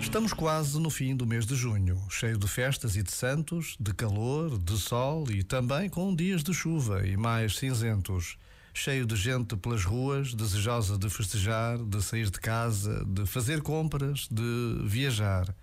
[0.00, 3.92] Estamos quase no fim do mês de junho, cheio de festas e de santos, de
[3.92, 8.36] calor, de sol e também com dias de chuva e mais cinzentos.
[8.72, 14.26] Cheio de gente pelas ruas, desejosa de festejar, de sair de casa, de fazer compras,
[14.30, 15.54] de viajar.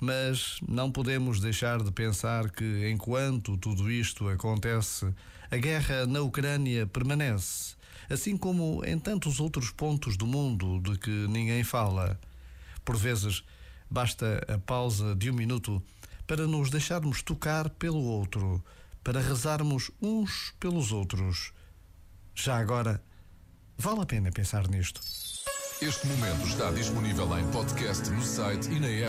[0.00, 5.06] Mas não podemos deixar de pensar que, enquanto tudo isto acontece,
[5.50, 7.76] a guerra na Ucrânia permanece,
[8.08, 12.18] assim como em tantos outros pontos do mundo de que ninguém fala.
[12.84, 13.44] Por vezes,
[13.90, 15.82] Basta a pausa de um minuto
[16.26, 18.62] para nos deixarmos tocar pelo outro,
[19.02, 21.52] para rezarmos uns pelos outros.
[22.34, 23.02] Já agora,
[23.78, 25.00] vale a pena pensar nisto.
[25.80, 29.04] Este momento está disponível em podcast no site e na app.